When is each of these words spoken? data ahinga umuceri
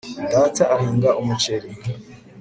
data 0.33 0.63
ahinga 0.75 1.09
umuceri 1.21 1.69